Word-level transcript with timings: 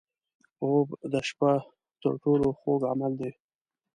خوب 0.55 0.87
د 1.11 1.13
شپه 1.27 1.51
تر 2.01 2.13
ټولو 2.23 2.47
خوږ 2.59 2.81
عمل 2.91 3.13
دی 3.21 3.31